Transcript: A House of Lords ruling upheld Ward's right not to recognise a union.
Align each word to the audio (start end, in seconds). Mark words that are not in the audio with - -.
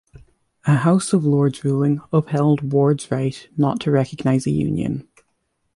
A 0.65 0.77
House 0.77 1.13
of 1.13 1.25
Lords 1.25 1.63
ruling 1.63 2.01
upheld 2.11 2.73
Ward's 2.73 3.11
right 3.11 3.47
not 3.55 3.79
to 3.81 3.91
recognise 3.91 4.47
a 4.47 4.49
union. 4.49 5.07